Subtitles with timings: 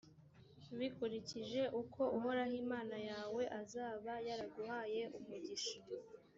[0.77, 5.77] bikurikije uko uhoraho imana yawe azaba yaraguhaye umugisha.